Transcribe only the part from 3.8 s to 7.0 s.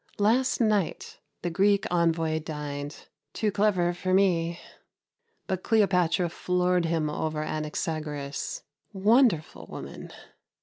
for me, but Cleopatra floored